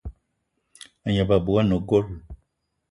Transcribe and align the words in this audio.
A 1.05 1.09
gneb 1.11 1.29
abui 1.35 1.57
ane 1.59 1.75
gold. 1.89 2.09